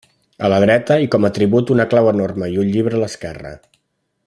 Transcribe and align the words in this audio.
A 0.45 0.47
la 0.53 0.57
dreta 0.63 0.95
i 1.03 1.09
com 1.15 1.27
atribut 1.29 1.75
una 1.75 1.85
clau 1.91 2.09
enorme 2.13 2.51
i 2.55 2.59
un 2.65 2.73
llibre 2.77 2.99
a 2.99 3.03
l'esquerra. 3.05 3.55